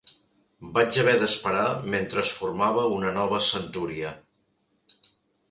[0.77, 1.65] Vaig haver d'esperar
[1.97, 4.17] mentre es formava una nova centúria.